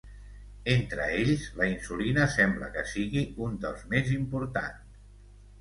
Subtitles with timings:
[0.75, 5.01] Entre ells, la insulina sembla que sigui un dels més importants.